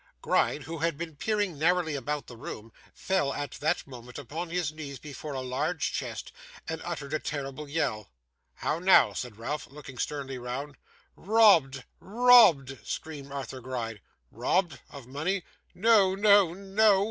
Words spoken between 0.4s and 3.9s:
who had been peering narrowly about the room, fell, at that